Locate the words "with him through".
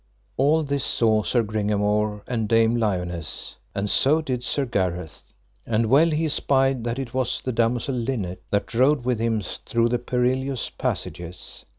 9.05-9.89